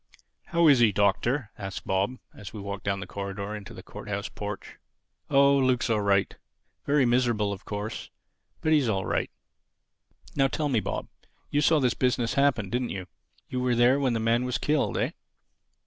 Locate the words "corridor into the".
3.05-3.83